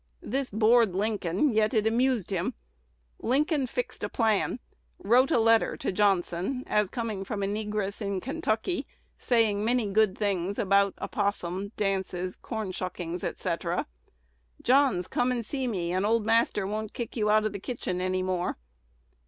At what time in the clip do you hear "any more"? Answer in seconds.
18.01-18.57